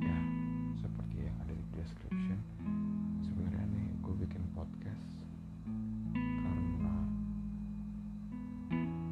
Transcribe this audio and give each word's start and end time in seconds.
ya 0.00 0.18
seperti 0.80 1.16
yang 1.28 1.36
ada 1.44 1.52
di 1.52 1.64
description 1.76 2.38
sebenarnya 3.24 3.64
nih 3.72 3.88
gue 4.00 4.14
bikin 4.26 4.44
podcast 4.56 5.12
karena 6.16 6.94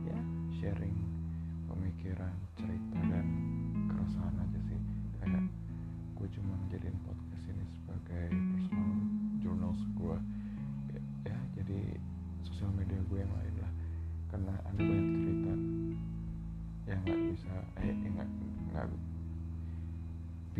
ya 0.08 0.18
sharing 0.60 0.98
pemikiran 1.68 2.34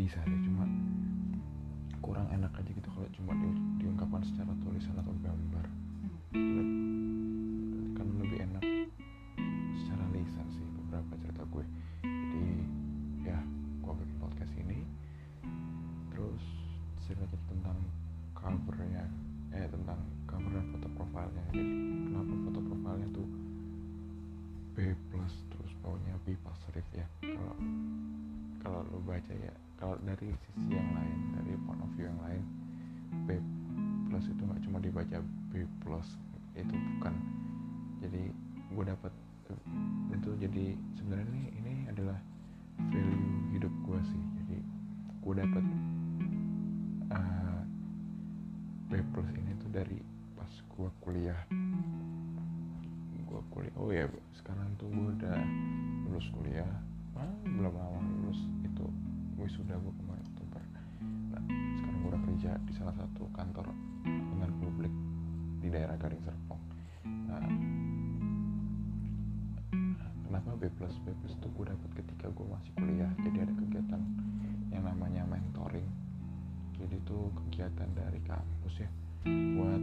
bisa 0.01 0.17
sih 0.25 0.41
cuma 0.49 0.65
kurang 2.01 2.25
enak 2.33 2.49
aja 2.57 2.73
gitu 2.73 2.89
kalau 2.89 3.05
cuma 3.13 3.37
di, 3.37 3.53
diungkapkan 3.85 4.25
secara 4.25 4.49
tulisan 4.65 4.97
atau 4.97 5.13
gambar. 5.21 5.65
Kan 8.01 8.07
lebih 8.17 8.49
enak 8.49 8.65
secara 9.77 10.05
lisan 10.17 10.47
sih 10.57 10.65
beberapa 10.81 11.13
cerita 11.21 11.45
gue. 11.53 11.65
Jadi 12.01 12.49
ya 13.29 13.45
gue 13.85 13.93
bikin 13.93 14.17
podcast 14.25 14.53
ini. 14.57 14.89
Terus 16.17 16.45
cerita 17.05 17.37
tentang 17.53 17.77
covernya 18.33 19.05
eh 19.53 19.69
tentang 19.69 20.01
cover 20.25 20.49
dan 20.49 20.65
foto 20.73 20.89
profilnya. 20.97 21.45
Jadi 21.53 21.63
kenapa 22.09 22.33
foto 22.49 22.61
profilnya 22.73 23.09
tuh 23.13 23.29
B 24.73 24.97
plus 25.13 25.35
terus 25.53 25.73
bawahnya 25.85 26.17
B 26.25 26.33
positif 26.41 26.89
ya 26.97 27.05
baca 29.11 29.33
ya. 29.35 29.55
Kalau 29.83 29.97
dari 30.07 30.31
sisi 30.47 30.71
yang 30.71 30.91
lain 30.95 31.19
dari 31.35 31.53
point 31.67 31.83
of 31.83 31.91
view 31.99 32.07
yang 32.07 32.21
lain 32.23 32.45
B 33.27 33.43
plus 34.07 34.31
itu 34.31 34.43
nggak 34.47 34.63
cuma 34.63 34.79
dibaca 34.79 35.19
B 35.51 35.67
plus 35.83 36.15
itu 36.55 36.71
bukan. 36.71 37.15
Jadi 38.07 38.31
gue 38.71 38.85
dapat 38.87 39.13
itu 40.15 40.31
jadi 40.39 40.65
sebenarnya 40.95 41.27
ini 41.27 41.43
ini 41.59 41.75
adalah 41.91 42.19
value 42.93 43.51
hidup 43.51 43.73
gue 43.83 43.99
sih. 44.07 44.23
Jadi 44.45 44.59
gue 45.27 45.35
dapat 45.35 45.65
uh, 47.11 47.61
B 48.87 48.93
plus 49.11 49.29
ini 49.35 49.53
tuh 49.59 49.71
dari 49.75 49.99
pas 50.39 50.53
gue 50.55 50.89
kuliah. 51.03 51.41
Gue 53.27 53.41
kuliah 53.51 53.75
oh 53.75 53.91
ya 53.91 54.07
sekarang 54.39 54.71
tuh 54.79 54.87
gue 54.87 55.07
udah 55.19 55.39
lulus 56.07 56.31
kuliah. 56.31 56.71
Ah, 57.19 57.27
belum 57.45 57.75
lama 57.75 58.01
lulus 58.01 58.41
itu 58.65 58.87
wisuda 59.41 59.75
gue 59.81 59.95
kemarin 60.05 60.25
Oktober. 60.37 60.63
Nah 61.33 61.43
sekarang 61.81 61.99
gue 62.05 62.11
udah 62.13 62.23
kerja 62.29 62.51
di 62.69 62.73
salah 62.77 62.95
satu 62.97 63.25
kantor 63.33 63.67
dengan 64.05 64.51
publik 64.61 64.93
di 65.65 65.69
daerah 65.73 65.97
Gading 65.97 66.23
Serpong. 66.25 66.63
Nah 67.09 67.49
kenapa 70.29 70.51
B 70.61 70.69
plus? 70.77 70.95
B 71.03 71.11
plus 71.25 71.33
itu 71.35 71.49
gue 71.49 71.65
dapet 71.65 71.91
ketika 72.05 72.27
gue 72.29 72.47
masih 72.47 72.73
kuliah. 72.77 73.11
Jadi 73.25 73.39
ada 73.41 73.53
kegiatan 73.57 74.01
yang 74.71 74.85
namanya 74.85 75.25
mentoring. 75.25 75.89
Jadi 76.77 76.97
itu 77.01 77.19
kegiatan 77.45 77.89
dari 77.97 78.21
kampus 78.29 78.85
ya 78.85 78.91
buat 79.29 79.83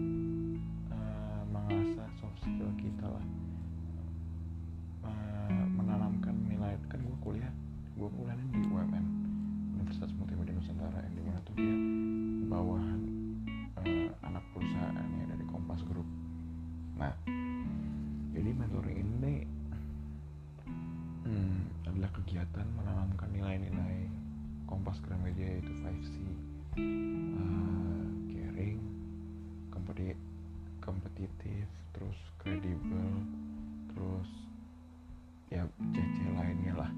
CC 35.94 36.18
lainnya 36.36 36.74
lah. 36.74 36.92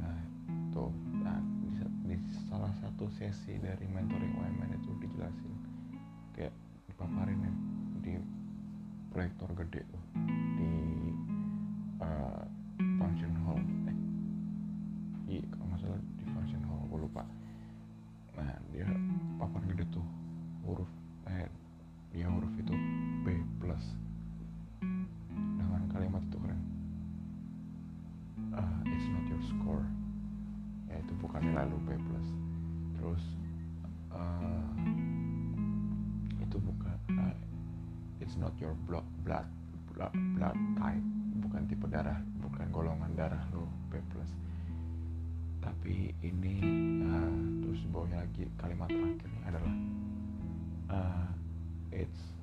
Nah 0.00 0.18
tuh 0.72 0.92
nah, 1.20 1.38
di, 1.64 1.68
di 2.10 2.16
salah 2.48 2.72
satu 2.80 3.08
sesi 3.16 3.56
dari 3.60 3.86
mentoring 3.88 4.34
UMN 4.36 4.76
itu 4.80 4.90
dijelasin. 5.00 5.54
Kayak 6.36 6.54
dipaparin 6.88 7.40
ya 7.40 7.52
di 8.00 8.12
proyektor 9.10 9.50
gede 9.56 9.82
tuh 9.90 10.02
your 38.60 38.76
blood 38.84 39.08
blood 39.24 39.48
blood, 39.96 40.12
blood 40.36 40.56
type. 40.76 41.04
Bukan 41.40 41.62
tipe 41.66 41.86
darah 41.88 42.20
bukan 42.44 42.68
golongan 42.70 43.10
darah 43.16 43.42
lu 43.56 43.64
B 43.88 43.96
plus. 44.12 44.30
Tapi 45.64 46.12
ini 46.20 46.54
ah, 47.08 47.32
terus 47.64 47.80
bawahnya 47.88 48.22
lagi 48.22 48.44
kalimat 48.60 48.88
terakhirnya 48.92 49.42
adalah 49.48 49.74
ah, 50.92 51.28
it's 51.90 52.39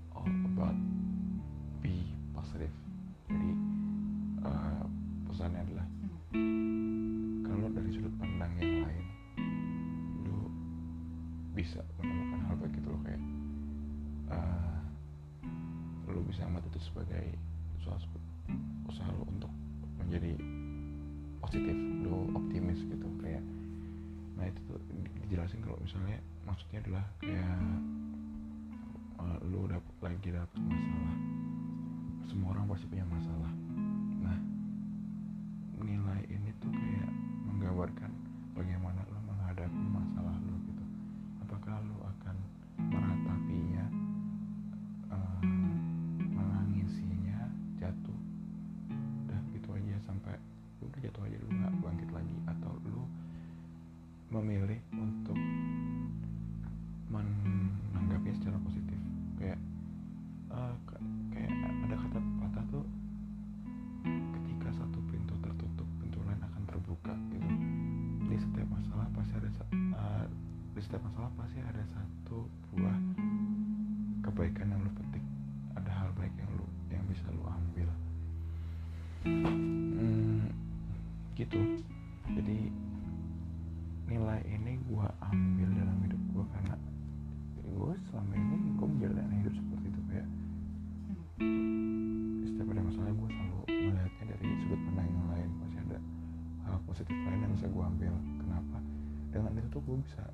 lu 16.17 16.25
bisa 16.25 16.41
amat 16.49 16.65
itu 16.65 16.81
sebagai 16.89 17.25
suatu 17.85 18.09
usaha 18.89 19.05
lu 19.13 19.23
untuk 19.29 19.53
menjadi 20.01 20.33
positif 21.45 21.77
lu 22.01 22.33
optimis 22.33 22.81
gitu 22.89 23.07
kayak 23.21 23.45
nah 24.33 24.49
itu 24.49 24.59
tuh 24.65 24.81
di- 24.89 25.13
dijelasin 25.25 25.61
kalau 25.61 25.77
misalnya 25.77 26.17
maksudnya 26.41 26.79
adalah 26.81 27.05
kayak 27.21 27.57
uh, 29.21 29.37
lu 29.45 29.69
dapet, 29.69 29.93
lagi 30.01 30.29
dapet 30.33 30.61
masalah. 30.61 31.17
Semua 32.29 32.49
orang 32.57 32.65
pasti 32.69 32.85
punya 32.89 33.05
masalah. 33.05 33.53
Nah 34.25 34.37
nilai 35.85 36.21
ini 36.33 36.49
tuh 36.57 36.73
kayak 36.73 37.11
menggambarkan 37.45 38.11
bagaimana 38.57 39.05
lu 39.13 39.16
di 70.77 70.85
setiap 70.85 71.01
masalah 71.09 71.33
pasti 71.41 71.57
ada 71.57 71.81
satu 71.89 72.45
buah 72.69 73.01
kebaikan 74.29 74.69
yang 74.69 74.85
lu 74.85 74.93
petik. 74.93 75.25
Ada 75.73 75.89
hal 75.89 76.09
baik 76.13 76.29
yang 76.37 76.53
lu 76.53 76.69
yang 76.93 77.01
bisa 77.09 77.25
lu 77.33 77.41
ambil. 77.49 77.89
Hmm, 79.25 80.53
gitu. 81.33 81.81
Jadi 82.29 82.69
nilai 84.05 84.37
ini 84.45 84.77
gua 84.85 85.09
ambil 85.33 85.65
dalam 85.81 85.97
hidup 86.05 86.21
gua 86.37 86.45
karena 86.53 86.77
gue 87.57 87.93
selama 88.13 88.33
ini 88.37 88.55
gue 88.77 88.87
menjalani 88.87 89.35
hidup 89.41 89.53
seperti 89.57 89.85
itu 89.89 90.01
kayak 90.13 90.29
setiap 92.45 92.67
ada 92.69 92.81
masalah 92.85 93.11
gue 93.17 93.29
selalu 93.33 93.61
melihatnya 93.65 94.23
dari 94.29 94.45
sudut 94.61 94.79
pandang 94.85 95.09
yang 95.09 95.27
lain. 95.33 95.49
Pasti 95.57 95.77
ada 95.89 95.97
hal 96.69 96.77
positif 96.85 97.17
lain 97.17 97.39
yang 97.41 97.53
bisa 97.57 97.65
gue 97.65 97.83
ambil. 97.97 98.13
Kenapa? 98.45 98.77
Gue 99.77 100.03
bisa 100.03 100.25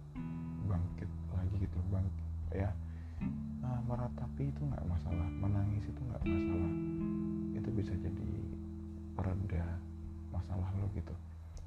masalah 10.53 10.69
lo 10.77 10.87
gitu. 10.93 11.13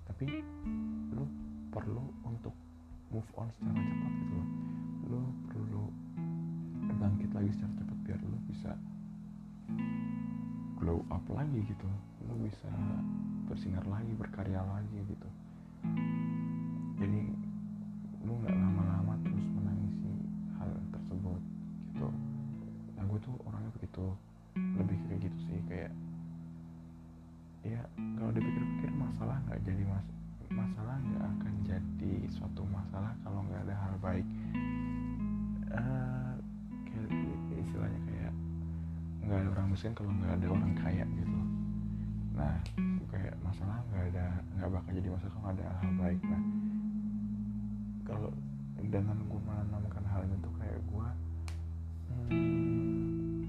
Tapi 0.07 0.25
lo 1.11 1.27
perlu 1.75 2.07
untuk 2.23 2.55
move 3.11 3.27
on 3.35 3.51
secara 3.59 3.75
cepat 3.83 4.13
gitu 4.15 4.35
loh. 4.39 4.49
Lo 5.11 5.21
perlu 5.51 5.85
bangkit 6.87 7.31
lagi 7.35 7.51
secara 7.51 7.73
cepat 7.83 7.99
biar 8.07 8.21
lo 8.23 8.39
bisa 8.47 8.71
glow 10.79 11.03
up 11.11 11.25
lagi 11.35 11.61
gitu. 11.67 11.89
Lo 12.31 12.35
bisa 12.39 12.71
bersinar 13.51 13.83
lagi 13.91 14.15
berkarya 14.15 14.63
lagi 14.63 14.99
gitu. 15.03 15.29
Jadi 17.03 17.21
lu 18.23 18.33
nggak 18.43 18.55
lama-lama 18.55 19.19
terus 19.27 19.47
menangisi 19.51 20.15
hal 20.63 20.71
tersebut 20.95 21.43
gitu. 21.91 22.09
Nah 22.95 23.03
gue 23.11 23.19
tuh 23.19 23.35
orangnya 23.43 23.71
begitu 23.75 24.07
lebih 24.57 24.97
kayak 25.11 25.21
gitu 25.27 25.39
sih 25.51 25.59
kayak 25.69 25.93
ya 27.67 27.83
kalau 28.19 28.31
dipikir-pikir 28.31 28.91
masalah 28.95 29.37
nggak 29.49 29.61
jadi 29.67 29.83
mas 29.91 30.07
masalah 30.47 30.97
nggak 31.03 31.25
akan 31.27 31.55
jadi 31.67 32.15
suatu 32.31 32.63
masalah 32.71 33.13
kalau 33.27 33.43
nggak 33.51 33.63
ada 33.67 33.75
hal 33.75 33.95
baik. 33.99 34.27
Uh, 35.75 36.33
kayak 36.87 37.61
istilahnya 37.67 38.01
kayak 38.07 38.33
nggak 39.27 39.39
ada 39.43 39.49
orang 39.53 39.67
miskin 39.75 39.93
kalau 39.93 40.11
nggak 40.15 40.33
ada 40.39 40.47
orang 40.49 40.73
kaya 40.79 41.05
gitu 41.19 41.41
nah 42.37 42.53
kayak 43.09 43.33
masalah 43.41 43.81
nggak 43.89 44.13
ada 44.13 44.27
nggak 44.61 44.69
bakal 44.69 44.91
jadi 44.93 45.09
masalah 45.09 45.33
kalau 45.35 45.49
ada 45.57 45.67
hal 45.81 45.91
baik. 45.97 46.21
Nah 46.29 46.43
kalau 48.07 48.31
dengan 48.87 49.19
gue 49.27 49.41
menanamkan 49.43 50.05
hal 50.07 50.23
ini 50.23 50.37
tuh 50.39 50.55
kayak 50.63 50.79
gue 50.79 51.09
hmm, 52.31 53.43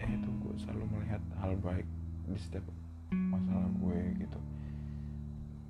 eh 0.00 0.10
itu 0.16 0.30
gue 0.32 0.54
selalu 0.64 0.84
melihat 0.96 1.20
hal 1.44 1.52
baik 1.60 1.84
di 2.30 2.40
setiap 2.40 2.64
masalah 3.10 3.68
gue 3.82 3.98
gitu. 4.22 4.40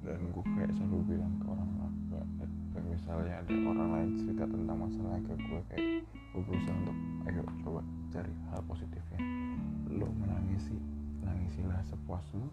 Dan 0.01 0.21
gue 0.33 0.45
kayak 0.57 0.73
selalu 0.77 1.17
bilang 1.17 1.35
ke 1.41 1.47
orang 1.49 1.71
kayak 2.71 2.87
misalnya 2.87 3.35
ada 3.43 3.53
orang 3.67 3.91
lain 3.93 4.11
cerita 4.23 4.45
tentang 4.47 4.79
masalahnya 4.79 5.21
ke 5.27 5.35
gue 5.37 5.61
kayak 5.71 5.85
gue 6.07 6.43
berusaha 6.47 6.77
untuk 6.87 6.97
ayo 7.27 7.43
coba 7.67 7.81
cari 8.15 8.33
hal 8.51 8.61
positifnya. 8.67 9.21
Lo 9.91 10.07
menangisi 10.15 10.77
nangisilah 11.27 11.83
sepuas 11.91 12.25
lu 12.35 12.47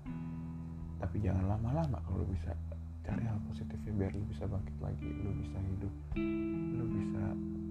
tapi 0.98 1.22
jangan 1.22 1.46
lama-lama 1.46 2.02
kalau 2.10 2.26
lu 2.26 2.28
bisa 2.34 2.58
cari 3.06 3.24
hal 3.24 3.38
positifnya 3.46 3.94
biar 3.94 4.12
lu 4.18 4.26
bisa 4.34 4.44
bangkit 4.50 4.78
lagi 4.82 5.06
lu 5.06 5.32
bisa 5.38 5.58
hidup 5.62 5.94
lu 6.74 6.86
bisa 6.90 7.24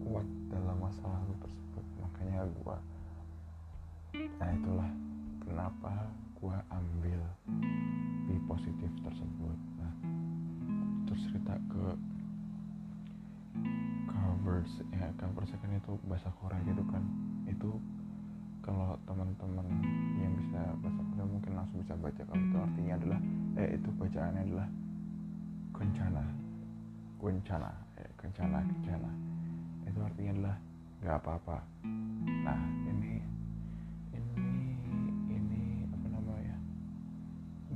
kuat 0.06 0.26
dalam 0.48 0.76
masalah 0.78 1.18
lu 1.26 1.34
tersebut. 1.42 1.84
Makanya 2.02 2.46
gua 2.62 2.78
nah 4.16 4.48
itulah 4.48 4.90
kenapa 5.44 5.92
gua 6.46 6.62
ambil 6.70 7.18
di 8.30 8.38
positif 8.46 8.86
tersebut. 9.02 9.58
Nah 9.82 9.92
terus 11.10 11.26
cerita 11.26 11.58
ke 11.66 11.86
cover 14.06 14.62
ya 14.94 15.10
cover 15.18 15.42
second 15.50 15.74
itu 15.74 15.98
bahasa 16.06 16.30
Korea 16.38 16.62
gitu 16.62 16.86
kan. 16.86 17.02
Itu 17.50 17.82
kalau 18.62 18.94
teman-teman 19.10 19.66
yang 20.22 20.38
bisa 20.38 20.70
bahasa 20.86 21.02
Korea 21.10 21.26
mungkin 21.26 21.52
langsung 21.58 21.82
bisa 21.82 21.98
baca. 21.98 22.22
Kalau 22.22 22.38
itu 22.38 22.58
artinya 22.62 22.94
adalah 22.94 23.20
eh 23.58 23.68
itu 23.74 23.88
bacaannya 23.98 24.42
adalah 24.46 24.68
kencana. 25.74 26.24
Kencana 27.18 27.70
eh, 27.98 28.10
kencana 28.14 28.58
kencana. 28.62 29.10
Itu 29.90 29.98
artinya 29.98 30.30
adalah 30.38 30.56
nggak 31.02 31.16
apa-apa. 31.26 31.58
Nah 32.46 32.60
ini 32.86 33.15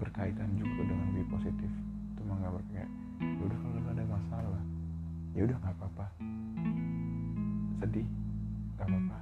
berkaitan 0.00 0.49
juga 0.56 0.81
dengan 0.88 1.06
lebih 1.12 1.29
positif. 1.29 1.70
Itu 2.17 2.20
menggambar 2.25 2.62
kayak 2.73 2.88
ya 3.20 3.43
udah 3.44 3.58
kalau 3.61 3.91
ada 3.93 4.05
masalah 4.08 4.62
ya 5.37 5.41
udah 5.44 5.56
nggak 5.61 5.75
apa-apa. 5.76 6.06
Sedih 7.85 8.08
nggak 8.81 8.87
apa-apa. 8.88 9.19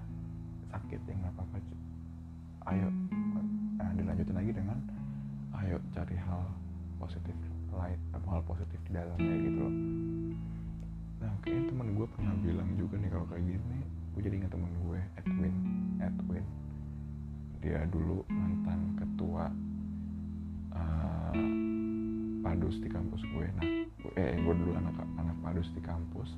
Sakit 0.71 1.01
ya 1.03 1.15
nggak 1.19 1.35
apa-apa. 1.35 1.57
Ayo 2.69 2.89
nah, 3.81 3.91
dilanjutin 3.97 4.37
lagi 4.37 4.53
dengan 4.55 4.79
ayo 5.59 5.77
cari 5.91 6.15
hal 6.15 6.45
positif 7.03 7.35
lain 7.75 7.99
hal 8.13 8.43
positif 8.45 8.79
di 8.87 8.91
dalamnya 8.95 9.35
gitu 9.41 9.59
loh. 9.59 9.75
Nah 11.19 11.33
kayaknya 11.43 11.63
teman 11.73 11.89
gue 11.97 12.07
pernah 12.15 12.35
bilang 12.45 12.71
juga 12.79 12.95
nih 13.01 13.11
kalau 13.11 13.27
kayak 13.27 13.45
gini. 13.45 13.79
Gue 14.15 14.21
jadi 14.27 14.35
ingat 14.43 14.53
temen 14.55 14.73
gue 14.85 15.01
Edwin. 15.19 15.55
Edwin. 16.03 16.47
Dia 17.59 17.83
dulu 17.91 18.23
padus 25.59 25.75
di 25.75 25.83
kampus. 25.83 26.31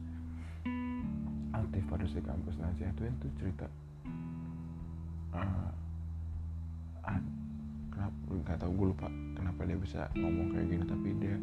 Aktif 1.52 1.84
padus 1.92 2.16
di 2.16 2.24
kampus. 2.24 2.56
Nah 2.56 2.72
si 2.72 2.88
Edwin 2.88 3.12
tuh 3.20 3.28
cerita 3.36 3.68
uh, 5.36 5.68
kenapa 7.92 8.16
nggak 8.32 8.58
tahu 8.64 8.72
gue 8.72 8.86
lupa 8.96 9.12
kenapa 9.36 9.60
dia 9.68 9.76
bisa 9.76 10.08
ngomong 10.16 10.56
kayak 10.56 10.72
gini 10.72 10.84
tapi 10.88 11.08
dia 11.20 11.36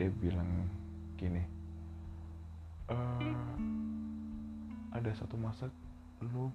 dia 0.00 0.08
bilang 0.16 0.48
gini 1.20 1.44
uh, 2.88 3.52
ada 4.96 5.12
satu 5.12 5.36
masa 5.36 5.68
lu 6.24 6.48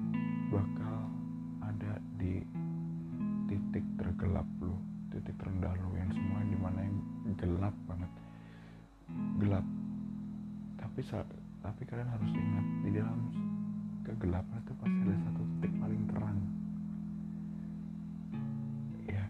bakal 0.49 1.13
ada 1.61 2.01
di 2.17 2.41
titik 3.45 3.85
tergelap 4.01 4.49
lu 4.65 4.73
titik 5.13 5.37
terendah 5.37 5.77
lu 5.77 5.93
yang 5.93 6.09
semua 6.09 6.41
di 6.41 6.57
mana 6.57 6.79
yang 6.89 6.97
gelap 7.37 7.75
banget. 7.85 8.11
Gelap 9.37 9.65
tapi 10.91 11.07
tapi 11.63 11.81
kalian 11.87 12.11
harus 12.11 12.31
ingat 12.35 12.65
di 12.83 12.89
dalam 12.99 13.19
kegelapan 14.03 14.59
itu 14.59 14.73
pasti 14.75 14.99
ada 15.07 15.15
satu 15.23 15.41
titik 15.47 15.73
paling 15.79 16.01
terang. 16.11 16.39
Ya 19.07 19.23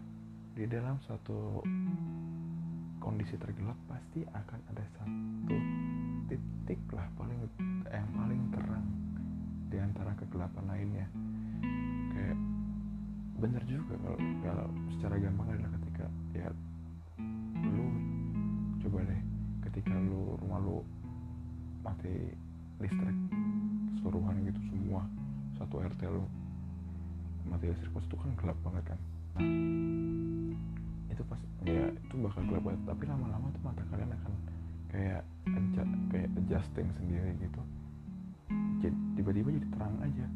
di 0.58 0.64
dalam 0.66 0.98
satu 1.06 1.62
kondisi 2.98 3.38
tergelap 3.38 3.78
pasti 3.86 4.26
akan 4.26 4.60
ada 4.74 4.84
satu 4.98 5.56
titik 6.26 6.82
lah 6.90 7.06
paling 7.14 7.38
yang 7.86 8.10
paling 8.10 8.42
terang 8.50 8.86
di 9.70 9.78
antara 9.78 10.18
kegelapan 10.18 10.66
lainnya 10.66 11.06
kayak 12.10 12.38
bener 13.38 13.62
juga 13.70 13.94
kalau 14.02 14.18
kalau 14.42 14.66
secara 14.98 15.14
gampang 15.14 15.46
adalah 15.54 15.70
ketika 15.78 16.06
ya 16.34 16.50
lu 17.70 17.86
coba 18.82 18.98
deh 19.06 19.22
ketika 19.70 19.94
lu 19.94 20.34
rumah 20.42 20.58
lu 20.58 20.81
mati 22.02 22.34
listrik 22.82 23.18
keseluruhan 23.94 24.34
gitu 24.50 24.60
semua. 24.74 25.06
Satu 25.54 25.78
RT 25.86 26.02
lu. 26.10 26.26
Mati 27.46 27.70
listrik 27.70 27.94
pas 27.94 28.02
itu 28.02 28.16
kan 28.18 28.30
gelap 28.42 28.58
banget 28.66 28.84
kan. 28.90 28.98
Itu 31.06 31.22
pas 31.30 31.38
ya 31.62 31.94
itu 31.94 32.14
bakal 32.18 32.42
gelap 32.50 32.62
banget. 32.66 32.82
Tapi 32.90 33.02
lama-lama 33.06 33.46
tuh 33.54 33.62
mata 33.62 33.86
kalian 33.86 34.10
akan 34.18 34.32
kayak 34.90 35.22
adjust, 35.46 35.94
kayak 36.10 36.28
adjusting 36.42 36.88
sendiri 36.98 37.30
gitu. 37.38 37.62
Jadi 38.82 38.98
tiba-tiba 39.14 39.48
jadi 39.62 39.68
terang 39.78 39.94
aja. 40.02 40.26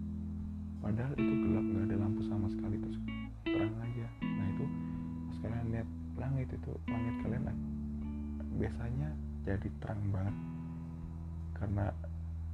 Padahal 0.86 1.12
itu 1.18 1.32
gelap 1.50 1.66
nggak 1.66 1.84
ada 1.90 1.96
lampu 1.98 2.20
sama 2.30 2.46
sekali 2.46 2.78
terus 2.78 2.98
terang 3.42 3.74
aja. 3.82 4.06
Nah 4.22 4.46
itu 4.54 4.64
pas 5.26 5.36
kalian 5.42 5.66
lihat 5.74 5.88
langit 6.14 6.46
itu 6.46 6.72
langit 6.86 7.14
kalian 7.26 7.42
biasanya 8.54 9.10
jadi 9.42 9.68
terang 9.82 9.98
banget 10.14 10.36
karena 11.56 11.88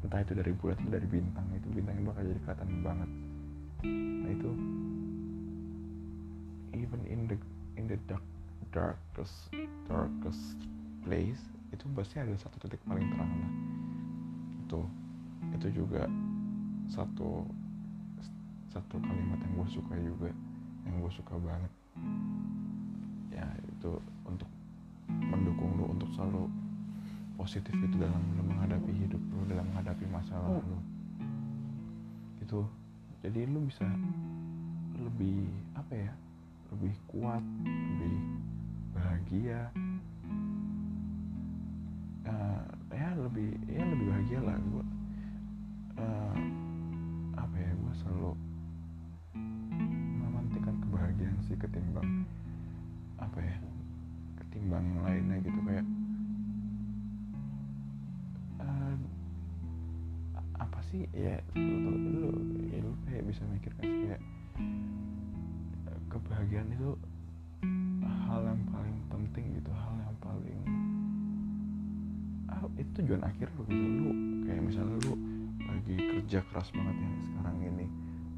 entah 0.03 0.21
itu 0.23 0.35
dari 0.35 0.53
bulan 0.59 0.79
atau 0.83 0.93
dari 0.95 1.07
bintang 1.07 1.47
itu 1.55 1.67
bintangnya 1.71 2.03
bakal 2.11 2.23
jadi 2.27 2.41
kelihatan 2.43 2.71
banget. 2.83 3.11
Nah 3.87 4.31
itu 4.31 4.51
even 6.75 7.01
in 7.07 7.21
the 7.31 7.37
in 7.79 7.85
the 7.87 7.99
dark 8.11 8.25
darkest 8.73 9.53
darkest 9.87 10.59
place 11.05 11.43
itu 11.71 11.85
pasti 11.97 12.21
ada 12.23 12.35
satu 12.39 12.57
titik 12.63 12.83
paling 12.87 13.07
terang 13.15 13.31
lah. 13.31 13.53
Itu 14.67 14.81
itu 15.59 15.83
juga 15.83 16.07
satu 16.91 17.47
satu 18.73 18.97
kalimat 18.99 19.39
yang 19.45 19.53
gue 19.61 19.69
suka 19.69 19.95
juga 20.01 20.31
yang 20.89 20.95
gue 20.99 21.13
suka 21.13 21.35
banget. 21.39 21.73
Ya 23.31 23.47
itu 23.61 24.01
untuk 24.25 24.49
mendukung 25.11 25.77
lu 25.77 25.93
untuk 25.93 26.09
selalu 26.17 26.49
positif 27.37 27.75
itu 27.75 27.97
dalam 27.99 28.23
lu 28.39 28.43
menghadapi 28.47 28.93
hidup 28.93 29.21
lu 29.21 29.43
dalam 29.49 29.67
menghadapi 29.73 30.05
masalah 30.13 30.61
lu 30.63 30.79
itu 32.41 32.61
jadi 33.23 33.47
lu 33.49 33.65
bisa 33.67 33.87
lebih 34.99 35.47
apa 35.79 35.95
ya 35.95 36.13
lebih 36.73 36.95
kuat 37.11 37.45
lebih 37.65 38.17
bahagia. 38.93 39.73
Ya 42.93 43.09
lebih 43.19 43.57
ya 43.67 43.83
lebih 43.83 44.07
bahagia 44.15 44.41
lah 44.47 44.55
gue 44.63 44.85
uh, 45.99 46.39
apa 47.35 47.57
ya 47.59 47.71
gue 47.75 47.95
selalu 47.99 48.33
memantikan 50.23 50.77
kebahagiaan 50.87 51.35
sih 51.43 51.59
ketimbang 51.59 52.23
apa 53.19 53.43
ya 53.43 53.57
ketimbang 54.39 54.87
yang 54.87 55.03
lainnya 55.03 55.37
gitu. 55.43 55.59
Kayak 55.67 55.83
sih 60.93 61.09
ya 61.17 61.41
lu, 61.57 61.89
lu, 61.89 62.31
ya, 62.69 62.77
lu 62.85 62.93
kayak 63.09 63.25
bisa 63.25 63.41
mikir 63.49 63.73
kan 63.81 63.89
kayak 63.89 64.21
kebahagiaan 66.13 66.69
itu 66.69 66.93
hal 68.05 68.45
yang 68.45 68.61
paling 68.69 68.97
penting 69.09 69.57
gitu 69.57 69.73
hal 69.73 69.97
yang 69.97 70.17
paling 70.21 70.61
ah, 72.53 72.69
itu 72.77 72.91
tujuan 73.01 73.25
akhir 73.25 73.49
lo 73.57 73.65
gitu. 73.73 73.81
Lu 73.81 74.11
kayak 74.45 74.63
misalnya 74.69 75.01
lu 75.09 75.17
lagi 75.65 75.97
kerja 75.97 76.45
keras 76.53 76.69
banget 76.77 76.97
yang 77.01 77.17
sekarang 77.25 77.57
ini 77.65 77.87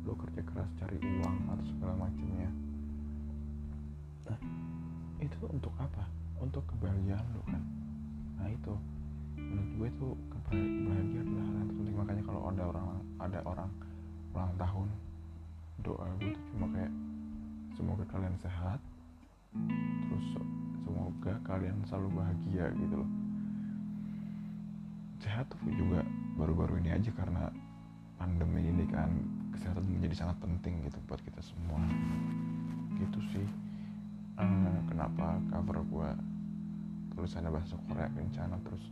lu 0.06 0.14
kerja 0.14 0.40
keras 0.46 0.70
cari 0.78 0.96
uang 1.02 1.36
atau 1.50 1.64
segala 1.74 2.06
macamnya. 2.06 2.50
Nah 4.30 4.38
itu 5.18 5.42
untuk 5.50 5.74
apa? 5.82 6.06
Untuk 6.38 6.62
kebahagiaan 6.70 7.26
lu 7.34 7.42
kan. 7.50 7.62
Nah 8.38 8.46
itu. 8.46 8.74
Menurut 9.34 9.70
gue 9.74 9.88
itu 9.90 10.08
kebahagiaan 10.30 10.83
ada 12.54 12.70
orang 12.70 12.86
ada 13.18 13.40
orang 13.42 13.70
ulang 14.30 14.54
tahun. 14.54 14.88
Doa 15.82 16.06
gue 16.22 16.30
tuh 16.30 16.44
cuma 16.54 16.66
kayak 16.70 16.92
semoga 17.74 18.04
kalian 18.08 18.36
sehat 18.38 18.78
terus 20.06 20.26
semoga 20.86 21.34
kalian 21.42 21.76
selalu 21.90 22.22
bahagia 22.22 22.70
gitu 22.78 22.94
loh. 23.02 23.10
Sehat 25.18 25.50
tuh 25.50 25.58
juga 25.74 26.06
baru-baru 26.38 26.78
ini 26.78 26.94
aja 26.94 27.10
karena 27.14 27.50
pandemi 28.18 28.70
ini 28.70 28.86
kan 28.86 29.10
kesehatan 29.50 29.82
menjadi 29.90 30.14
sangat 30.26 30.36
penting 30.38 30.86
gitu 30.86 30.98
buat 31.10 31.18
kita 31.26 31.42
semua. 31.42 31.82
Gitu 32.98 33.18
sih. 33.34 33.46
Uh, 34.34 34.78
kenapa 34.90 35.38
cover 35.50 35.78
gue 35.86 36.10
tulisannya 37.14 37.50
bahasa 37.54 37.78
Korea 37.86 38.10
kencana 38.10 38.58
terus 38.66 38.82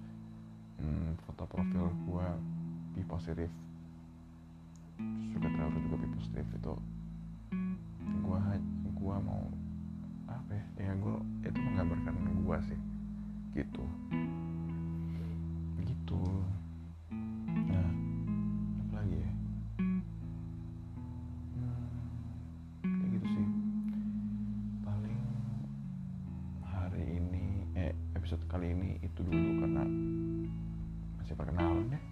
hmm, 0.79 1.19
foto 1.27 1.45
profil 1.51 1.91
gue 2.07 2.29
be 2.93 3.03
positif. 3.09 3.49
Suka 5.33 5.49
terlalu 5.49 5.79
juga 5.89 5.97
be 6.05 6.09
positif 6.17 6.45
itu 6.53 6.75
gue 8.23 8.39
gue 9.03 9.17
mau 9.25 9.45
apa 10.29 10.53
ya? 10.53 10.65
Ya 10.89 10.93
gue 10.97 11.17
itu 11.45 11.59
menggambarkan 11.59 12.15
gue 12.45 12.59
sih. 12.69 12.81
Gitu. 13.57 13.85
Gitu. 15.83 16.23
Nah 17.53 17.89
apa 18.85 18.93
lagi 19.01 19.17
ya? 19.17 19.31
Hmm, 21.57 21.81
kayak 22.85 23.11
gitu 23.17 23.27
sih. 23.33 23.47
Paling 24.85 25.21
hari 26.63 27.05
ini 27.17 27.45
eh 27.81 27.93
episode 28.17 28.45
kali 28.53 28.77
ini 28.77 29.01
itu 29.01 29.21
dulu 29.25 29.65
karena 29.65 29.85
masih 31.19 31.35
perkenalan 31.37 31.89
ya 31.97 32.12